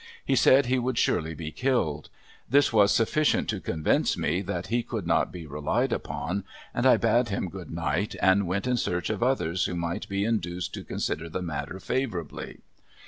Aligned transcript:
He 0.25 0.35
said 0.35 0.67
we 0.67 0.79
would 0.79 0.97
surely 0.97 1.35
be 1.35 1.51
killed. 1.51 2.09
This 2.49 2.73
was 2.73 2.91
sufficient 2.91 3.47
to 3.51 3.61
convince 3.61 4.17
me 4.17 4.41
that 4.41 4.65
he 4.65 4.81
could 4.81 5.05
not 5.05 5.31
be 5.31 5.45
relied 5.45 5.93
upon 5.93 6.43
and 6.73 6.87
I 6.87 6.97
bade 6.97 7.29
him 7.29 7.49
good 7.49 7.69
night 7.69 8.15
and 8.19 8.47
went 8.47 8.65
in 8.65 8.77
search 8.77 9.11
of 9.11 9.21
others 9.21 9.65
who 9.65 9.75
might 9.75 10.09
be 10.09 10.25
induced 10.25 10.73
to 10.73 10.83
consider 10.83 11.29
the 11.29 11.43
matter 11.43 11.79
favorably. 11.79 12.61